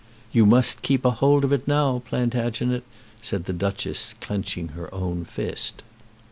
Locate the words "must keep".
0.47-1.05